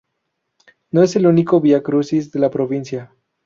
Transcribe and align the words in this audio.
No 0.89 1.03
es 1.03 1.15
el 1.15 1.27
único 1.27 1.61
vía 1.61 1.83
crucis 1.83 2.31
de 2.31 2.39
la 2.39 2.49
provincia. 2.49 3.13